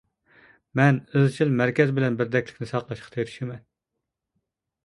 [0.79, 3.63] مەن ئىزچىل مەركەز بىلەن بىردەكلىكنى ساقلاشقا تىرىشىمەن.